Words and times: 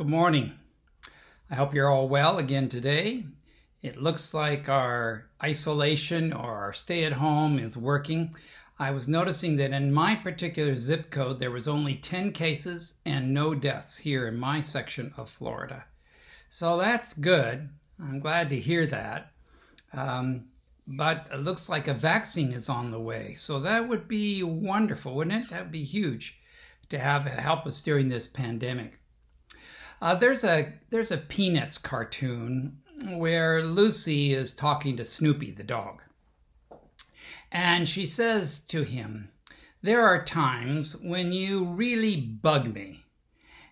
Good 0.00 0.08
morning. 0.08 0.54
I 1.50 1.56
hope 1.56 1.74
you're 1.74 1.90
all 1.90 2.08
well 2.08 2.38
again 2.38 2.70
today. 2.70 3.26
It 3.82 4.00
looks 4.00 4.32
like 4.32 4.66
our 4.66 5.26
isolation 5.44 6.32
or 6.32 6.56
our 6.56 6.72
stay 6.72 7.04
at 7.04 7.12
home 7.12 7.58
is 7.58 7.76
working. 7.76 8.34
I 8.78 8.92
was 8.92 9.08
noticing 9.08 9.56
that 9.56 9.72
in 9.72 9.92
my 9.92 10.14
particular 10.14 10.74
zip 10.74 11.10
code, 11.10 11.38
there 11.38 11.50
was 11.50 11.68
only 11.68 11.96
10 11.96 12.32
cases 12.32 12.94
and 13.04 13.34
no 13.34 13.54
deaths 13.54 13.98
here 13.98 14.26
in 14.26 14.38
my 14.38 14.62
section 14.62 15.12
of 15.18 15.28
Florida. 15.28 15.84
So 16.48 16.78
that's 16.78 17.12
good. 17.12 17.68
I'm 18.02 18.20
glad 18.20 18.48
to 18.48 18.58
hear 18.58 18.86
that. 18.86 19.32
Um, 19.92 20.46
but 20.86 21.28
it 21.30 21.40
looks 21.40 21.68
like 21.68 21.88
a 21.88 21.92
vaccine 21.92 22.54
is 22.54 22.70
on 22.70 22.90
the 22.90 22.98
way. 22.98 23.34
So 23.34 23.60
that 23.60 23.86
would 23.86 24.08
be 24.08 24.42
wonderful, 24.44 25.14
wouldn't 25.14 25.44
it? 25.44 25.50
That 25.50 25.64
would 25.64 25.72
be 25.72 25.84
huge 25.84 26.40
to 26.88 26.98
have 26.98 27.26
help 27.26 27.66
us 27.66 27.82
during 27.82 28.08
this 28.08 28.26
pandemic. 28.26 28.99
Uh, 30.00 30.14
there's 30.14 30.44
a 30.44 30.72
there's 30.88 31.10
a 31.10 31.18
Peanuts 31.18 31.76
cartoon 31.76 32.78
where 33.16 33.62
Lucy 33.62 34.32
is 34.32 34.54
talking 34.54 34.96
to 34.96 35.04
Snoopy 35.04 35.50
the 35.50 35.62
dog, 35.62 36.00
and 37.52 37.86
she 37.86 38.06
says 38.06 38.60
to 38.60 38.82
him, 38.82 39.30
"There 39.82 40.00
are 40.00 40.24
times 40.24 40.96
when 40.96 41.32
you 41.32 41.64
really 41.64 42.16
bug 42.16 42.72
me, 42.72 43.04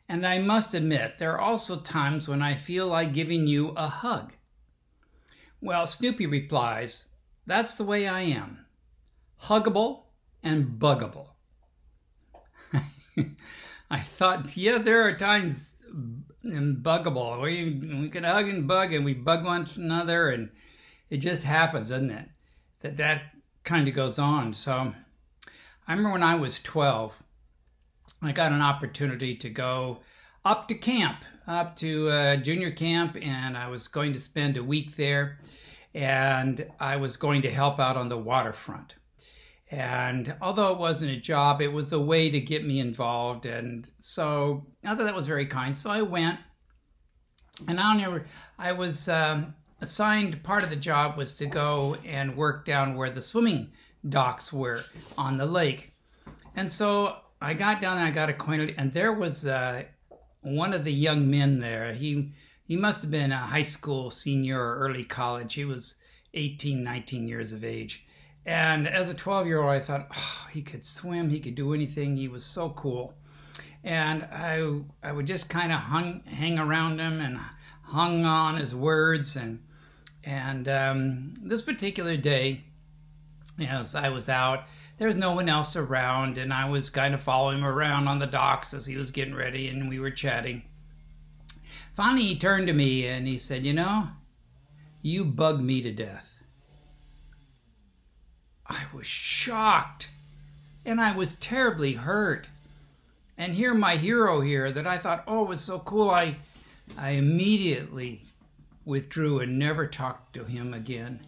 and 0.06 0.26
I 0.26 0.38
must 0.38 0.74
admit 0.74 1.18
there 1.18 1.32
are 1.32 1.40
also 1.40 1.80
times 1.80 2.28
when 2.28 2.42
I 2.42 2.56
feel 2.56 2.88
like 2.88 3.14
giving 3.14 3.46
you 3.46 3.70
a 3.70 3.88
hug." 3.88 4.34
Well, 5.62 5.86
Snoopy 5.86 6.26
replies, 6.26 7.06
"That's 7.46 7.74
the 7.74 7.84
way 7.84 8.06
I 8.06 8.20
am, 8.20 8.66
huggable 9.40 10.02
and 10.42 10.78
buggable." 10.78 11.28
I 13.90 14.00
thought, 14.00 14.54
yeah, 14.54 14.76
there 14.76 15.08
are 15.08 15.16
times 15.16 15.67
and 16.42 16.82
buggable. 16.82 17.40
We 17.42 18.00
we 18.00 18.10
can 18.10 18.24
hug 18.24 18.48
and 18.48 18.66
bug, 18.66 18.92
and 18.92 19.04
we 19.04 19.14
bug 19.14 19.44
one 19.44 19.68
another, 19.76 20.30
and 20.30 20.50
it 21.10 21.18
just 21.18 21.44
happens, 21.44 21.88
doesn't 21.88 22.10
it? 22.10 22.28
That 22.80 22.96
that 22.96 23.22
kind 23.64 23.88
of 23.88 23.94
goes 23.94 24.18
on. 24.18 24.54
So 24.54 24.92
I 25.86 25.92
remember 25.92 26.12
when 26.12 26.22
I 26.22 26.34
was 26.34 26.60
12, 26.60 27.22
I 28.22 28.32
got 28.32 28.52
an 28.52 28.62
opportunity 28.62 29.36
to 29.36 29.50
go 29.50 30.00
up 30.44 30.68
to 30.68 30.74
camp, 30.74 31.24
up 31.46 31.76
to 31.76 32.08
uh, 32.08 32.36
junior 32.36 32.70
camp, 32.70 33.16
and 33.20 33.56
I 33.56 33.68
was 33.68 33.88
going 33.88 34.12
to 34.12 34.20
spend 34.20 34.56
a 34.56 34.64
week 34.64 34.96
there, 34.96 35.38
and 35.94 36.66
I 36.80 36.96
was 36.96 37.16
going 37.16 37.42
to 37.42 37.50
help 37.50 37.80
out 37.80 37.96
on 37.96 38.08
the 38.08 38.18
waterfront. 38.18 38.94
And 39.70 40.34
although 40.40 40.72
it 40.72 40.78
wasn't 40.78 41.10
a 41.10 41.20
job, 41.20 41.60
it 41.60 41.68
was 41.68 41.92
a 41.92 42.00
way 42.00 42.30
to 42.30 42.40
get 42.40 42.64
me 42.64 42.80
involved. 42.80 43.44
And 43.44 43.88
so 44.00 44.66
I 44.82 44.94
thought 44.94 45.04
that 45.04 45.14
was 45.14 45.26
very 45.26 45.46
kind. 45.46 45.76
So 45.76 45.90
I 45.90 46.02
went, 46.02 46.38
and 47.66 47.78
I 47.78 47.94
never, 47.96 48.24
I 48.58 48.72
was 48.72 49.08
um, 49.08 49.54
assigned 49.80 50.42
part 50.42 50.64
of 50.64 50.70
the 50.70 50.76
job 50.76 51.18
was 51.18 51.34
to 51.34 51.46
go 51.46 51.96
and 52.06 52.36
work 52.36 52.64
down 52.64 52.96
where 52.96 53.10
the 53.10 53.20
swimming 53.20 53.70
docks 54.08 54.52
were 54.52 54.84
on 55.18 55.36
the 55.36 55.46
lake. 55.46 55.92
And 56.56 56.72
so 56.72 57.16
I 57.40 57.52
got 57.52 57.82
down 57.82 57.98
and 57.98 58.06
I 58.06 58.10
got 58.10 58.30
acquainted, 58.30 58.74
and 58.78 58.92
there 58.92 59.12
was 59.12 59.46
uh, 59.46 59.84
one 60.40 60.72
of 60.72 60.84
the 60.84 60.92
young 60.92 61.30
men 61.30 61.60
there. 61.60 61.92
He 61.92 62.32
he 62.64 62.76
must 62.76 63.02
have 63.02 63.10
been 63.10 63.32
a 63.32 63.38
high 63.38 63.62
school 63.62 64.10
senior 64.10 64.60
or 64.60 64.78
early 64.78 65.04
college. 65.04 65.54
He 65.54 65.64
was 65.64 65.94
18, 66.34 66.84
19 66.84 67.26
years 67.26 67.52
of 67.54 67.64
age 67.64 68.06
and 68.46 68.88
as 68.88 69.08
a 69.08 69.14
12 69.14 69.46
year 69.46 69.60
old, 69.60 69.70
I 69.70 69.80
thought, 69.80 70.08
oh, 70.14 70.46
he 70.52 70.62
could 70.62 70.84
swim, 70.84 71.30
he 71.30 71.40
could 71.40 71.54
do 71.54 71.74
anything. 71.74 72.16
He 72.16 72.28
was 72.28 72.44
so 72.44 72.70
cool. 72.70 73.14
And 73.84 74.24
I, 74.24 74.80
I 75.02 75.12
would 75.12 75.26
just 75.26 75.48
kind 75.48 75.72
of 75.72 75.78
hung 75.78 76.22
hang 76.24 76.58
around 76.58 76.98
him 76.98 77.20
and 77.20 77.38
hung 77.82 78.24
on 78.24 78.56
his 78.56 78.74
words. 78.74 79.36
And, 79.36 79.62
and 80.24 80.68
um, 80.68 81.34
this 81.42 81.62
particular 81.62 82.16
day, 82.16 82.64
as 83.60 83.94
I 83.94 84.08
was 84.08 84.28
out, 84.28 84.64
there 84.98 85.06
was 85.06 85.16
no 85.16 85.32
one 85.32 85.48
else 85.48 85.76
around, 85.76 86.38
and 86.38 86.52
I 86.52 86.68
was 86.68 86.90
kind 86.90 87.14
of 87.14 87.22
following 87.22 87.58
him 87.58 87.64
around 87.64 88.08
on 88.08 88.18
the 88.18 88.26
docks 88.26 88.74
as 88.74 88.84
he 88.84 88.96
was 88.96 89.12
getting 89.12 89.34
ready, 89.34 89.68
and 89.68 89.88
we 89.88 90.00
were 90.00 90.10
chatting. 90.10 90.62
Finally, 91.94 92.26
he 92.26 92.38
turned 92.38 92.66
to 92.66 92.72
me 92.72 93.06
and 93.06 93.26
he 93.26 93.38
said, 93.38 93.64
You 93.64 93.72
know, 93.72 94.08
you 95.02 95.24
bug 95.24 95.60
me 95.60 95.82
to 95.82 95.92
death. 95.92 96.37
I 98.68 98.84
was 98.94 99.06
shocked 99.06 100.10
and 100.84 101.00
I 101.00 101.16
was 101.16 101.36
terribly 101.36 101.94
hurt. 101.94 102.48
And 103.36 103.54
here 103.54 103.74
my 103.74 103.96
hero 103.96 104.40
here 104.40 104.72
that 104.72 104.86
I 104.86 104.98
thought, 104.98 105.24
oh, 105.26 105.44
was 105.44 105.60
so 105.60 105.78
cool. 105.80 106.10
I 106.10 106.36
I 106.96 107.10
immediately 107.10 108.22
withdrew 108.84 109.40
and 109.40 109.58
never 109.58 109.86
talked 109.86 110.34
to 110.34 110.44
him 110.44 110.74
again. 110.74 111.20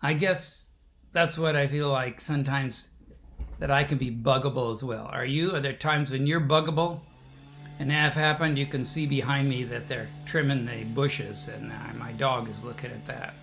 I 0.00 0.14
guess 0.14 0.72
that's 1.12 1.38
what 1.38 1.54
I 1.54 1.68
feel 1.68 1.88
like 1.90 2.20
sometimes 2.20 2.88
that 3.58 3.70
I 3.70 3.84
can 3.84 3.98
be 3.98 4.10
buggable 4.10 4.72
as 4.72 4.82
well. 4.82 5.06
Are 5.06 5.26
you? 5.26 5.54
Are 5.54 5.60
there 5.60 5.74
times 5.74 6.10
when 6.10 6.26
you're 6.26 6.40
buggable? 6.40 7.00
And 7.78 7.90
that 7.90 8.14
happened, 8.14 8.58
you 8.58 8.66
can 8.66 8.84
see 8.84 9.06
behind 9.06 9.48
me 9.48 9.64
that 9.64 9.88
they're 9.88 10.08
trimming 10.24 10.66
the 10.66 10.84
bushes, 10.84 11.48
and 11.48 11.70
uh, 11.72 11.94
my 11.98 12.12
dog 12.12 12.48
is 12.48 12.64
looking 12.64 12.90
at 12.90 13.06
that. 13.06 13.34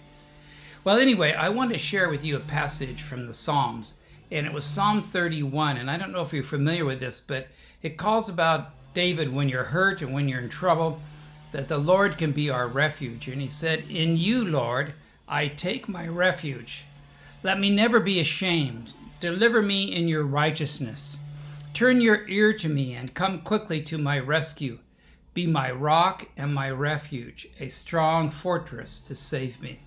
Well, 0.86 0.98
anyway, 0.98 1.34
I 1.34 1.50
want 1.50 1.74
to 1.74 1.78
share 1.78 2.08
with 2.08 2.24
you 2.24 2.38
a 2.38 2.40
passage 2.40 3.02
from 3.02 3.28
the 3.28 3.34
Psalms, 3.34 3.96
and 4.32 4.46
it 4.46 4.54
was 4.54 4.64
Psalm 4.64 5.04
31. 5.04 5.76
And 5.76 5.92
I 5.92 5.98
don't 5.98 6.14
know 6.14 6.22
if 6.22 6.32
you're 6.32 6.42
familiar 6.42 6.86
with 6.86 7.02
this, 7.02 7.20
but 7.20 7.50
it 7.84 7.98
calls 7.98 8.30
about 8.30 8.70
David 8.94 9.34
when 9.34 9.50
you're 9.50 9.66
hurt 9.66 10.02
and 10.02 10.14
when 10.14 10.30
you're 10.30 10.40
in 10.40 10.48
trouble, 10.48 11.02
that 11.52 11.68
the 11.68 11.78
Lord 11.78 12.18
can 12.18 12.32
be 12.32 12.50
our 12.50 12.70
refuge. 12.70 13.28
And 13.28 13.42
he 13.42 13.50
said, 13.50 13.84
In 13.90 14.16
you, 14.16 14.46
Lord, 14.46 14.94
I 15.28 15.50
take 15.50 15.90
my 15.90 16.08
refuge. 16.08 16.86
Let 17.44 17.60
me 17.60 17.70
never 17.70 18.00
be 18.00 18.22
ashamed. 18.22 18.94
Deliver 19.20 19.62
me 19.62 19.94
in 19.94 20.08
your 20.08 20.24
righteousness. 20.24 21.18
Turn 21.74 22.00
your 22.00 22.26
ear 22.30 22.54
to 22.54 22.70
me 22.70 22.94
and 22.94 23.14
come 23.14 23.42
quickly 23.42 23.82
to 23.84 23.98
my 23.98 24.18
rescue. 24.18 24.80
Be 25.34 25.46
my 25.46 25.72
rock 25.72 26.30
and 26.38 26.56
my 26.56 26.72
refuge, 26.72 27.50
a 27.60 27.68
strong 27.68 28.30
fortress 28.30 29.02
to 29.02 29.14
save 29.14 29.62
me. 29.62 29.80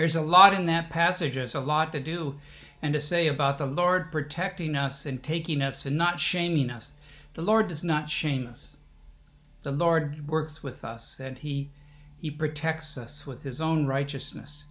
There's 0.00 0.16
a 0.16 0.22
lot 0.22 0.54
in 0.54 0.64
that 0.64 0.88
passage. 0.88 1.34
There's 1.34 1.54
a 1.54 1.60
lot 1.60 1.92
to 1.92 2.00
do 2.00 2.40
and 2.80 2.94
to 2.94 3.00
say 3.02 3.26
about 3.26 3.58
the 3.58 3.66
Lord 3.66 4.10
protecting 4.10 4.74
us 4.74 5.04
and 5.04 5.22
taking 5.22 5.60
us 5.60 5.84
and 5.84 5.94
not 5.94 6.18
shaming 6.18 6.70
us. 6.70 6.94
The 7.34 7.42
Lord 7.42 7.68
does 7.68 7.84
not 7.84 8.08
shame 8.08 8.46
us. 8.46 8.78
The 9.62 9.72
Lord 9.72 10.26
works 10.26 10.62
with 10.62 10.86
us 10.86 11.20
and 11.20 11.36
he 11.36 11.68
he 12.16 12.30
protects 12.30 12.96
us 12.96 13.26
with 13.26 13.42
his 13.42 13.60
own 13.60 13.86
righteousness. 13.86 14.64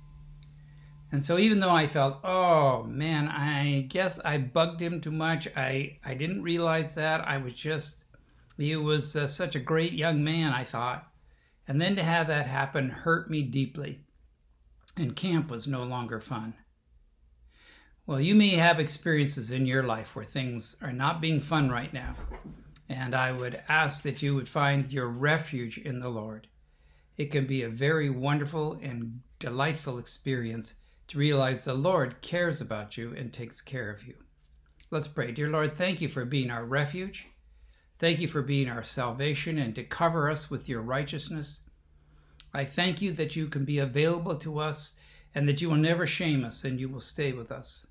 And 1.11 1.23
so 1.23 1.37
even 1.37 1.59
though 1.59 1.69
I 1.69 1.85
felt, 1.85 2.21
oh 2.23 2.81
man, 2.85 3.27
I 3.27 3.81
guess 3.81 4.19
I 4.25 4.39
bugged 4.39 4.81
him 4.81 4.99
too 4.99 5.11
much. 5.11 5.47
I 5.55 5.99
I 6.03 6.15
didn't 6.15 6.41
realize 6.41 6.95
that. 6.95 7.21
I 7.21 7.37
was 7.37 7.53
just 7.53 8.03
he 8.57 8.75
was 8.75 9.15
uh, 9.15 9.27
such 9.27 9.53
a 9.53 9.59
great 9.59 9.93
young 9.93 10.23
man, 10.23 10.53
I 10.53 10.63
thought. 10.63 11.07
And 11.67 11.79
then 11.79 11.95
to 11.97 12.03
have 12.03 12.25
that 12.29 12.47
happen 12.47 12.89
hurt 12.89 13.29
me 13.29 13.43
deeply 13.43 13.99
and 14.97 15.15
camp 15.15 15.49
was 15.51 15.67
no 15.67 15.83
longer 15.83 16.19
fun. 16.19 16.53
Well, 18.05 18.19
you 18.19 18.33
may 18.33 18.49
have 18.49 18.79
experiences 18.79 19.51
in 19.51 19.65
your 19.65 19.83
life 19.83 20.15
where 20.15 20.25
things 20.25 20.75
are 20.81 20.91
not 20.91 21.21
being 21.21 21.39
fun 21.39 21.69
right 21.69 21.93
now, 21.93 22.15
and 22.89 23.13
I 23.13 23.31
would 23.31 23.61
ask 23.69 24.03
that 24.03 24.21
you 24.21 24.33
would 24.35 24.49
find 24.49 24.91
your 24.91 25.07
refuge 25.07 25.77
in 25.77 25.99
the 25.99 26.09
Lord. 26.09 26.47
It 27.17 27.31
can 27.31 27.45
be 27.45 27.63
a 27.63 27.69
very 27.69 28.09
wonderful 28.09 28.79
and 28.81 29.21
delightful 29.37 29.99
experience 29.99 30.73
to 31.09 31.17
realize 31.17 31.65
the 31.65 31.73
Lord 31.73 32.21
cares 32.21 32.61
about 32.61 32.97
you 32.97 33.13
and 33.15 33.31
takes 33.31 33.61
care 33.61 33.91
of 33.91 34.03
you. 34.05 34.15
Let's 34.91 35.07
pray. 35.07 35.31
Dear 35.31 35.49
Lord, 35.49 35.77
thank 35.77 36.01
you 36.01 36.09
for 36.09 36.25
being 36.25 36.49
our 36.49 36.65
refuge. 36.65 37.27
Thank 37.99 38.19
you 38.19 38.27
for 38.27 38.41
being 38.41 38.69
our 38.69 38.83
salvation 38.83 39.59
and 39.59 39.75
to 39.75 39.83
cover 39.83 40.29
us 40.29 40.49
with 40.49 40.67
your 40.67 40.81
righteousness. 40.81 41.61
I 42.53 42.65
thank 42.65 43.01
you 43.01 43.13
that 43.13 43.35
you 43.35 43.47
can 43.47 43.65
be 43.65 43.79
available 43.79 44.35
to 44.37 44.59
us 44.59 44.97
and 45.35 45.47
that 45.47 45.61
you 45.61 45.69
will 45.69 45.77
never 45.77 46.07
shame 46.07 46.43
us 46.43 46.63
and 46.63 46.79
you 46.79 46.89
will 46.89 47.01
stay 47.01 47.31
with 47.31 47.51
us. 47.51 47.85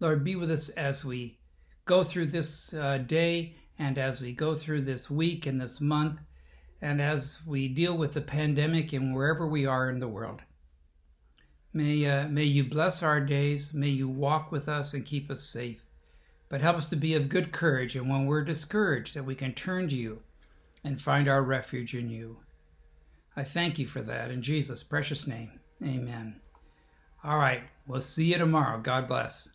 Lord, 0.00 0.24
be 0.24 0.36
with 0.36 0.50
us 0.50 0.68
as 0.70 1.04
we 1.04 1.38
go 1.84 2.04
through 2.04 2.26
this 2.26 2.72
uh, 2.74 2.98
day 2.98 3.56
and 3.78 3.98
as 3.98 4.20
we 4.20 4.32
go 4.32 4.54
through 4.54 4.82
this 4.82 5.10
week 5.10 5.46
and 5.46 5.60
this 5.60 5.80
month 5.80 6.20
and 6.80 7.00
as 7.00 7.38
we 7.46 7.68
deal 7.68 7.96
with 7.96 8.12
the 8.12 8.20
pandemic 8.20 8.92
and 8.92 9.14
wherever 9.14 9.46
we 9.46 9.66
are 9.66 9.90
in 9.90 9.98
the 9.98 10.08
world. 10.08 10.40
May, 11.72 12.04
uh, 12.04 12.28
may 12.28 12.44
you 12.44 12.64
bless 12.64 13.02
our 13.02 13.20
days. 13.20 13.72
May 13.72 13.88
you 13.88 14.08
walk 14.08 14.52
with 14.52 14.68
us 14.68 14.92
and 14.92 15.06
keep 15.06 15.30
us 15.30 15.42
safe. 15.42 15.82
But 16.48 16.60
help 16.60 16.76
us 16.76 16.88
to 16.88 16.96
be 16.96 17.14
of 17.14 17.30
good 17.30 17.50
courage, 17.50 17.96
and 17.96 18.10
when 18.10 18.26
we're 18.26 18.44
discouraged, 18.44 19.14
that 19.14 19.24
we 19.24 19.34
can 19.34 19.54
turn 19.54 19.88
to 19.88 19.96
you 19.96 20.20
and 20.84 21.00
find 21.00 21.28
our 21.28 21.42
refuge 21.42 21.94
in 21.94 22.10
you. 22.10 22.36
I 23.36 23.44
thank 23.44 23.78
you 23.78 23.86
for 23.86 24.02
that 24.02 24.30
in 24.30 24.42
Jesus' 24.42 24.82
precious 24.82 25.26
name. 25.26 25.60
Amen. 25.82 26.40
All 27.24 27.38
right. 27.38 27.62
We'll 27.86 28.00
see 28.00 28.32
you 28.32 28.38
tomorrow. 28.38 28.80
God 28.80 29.08
bless. 29.08 29.48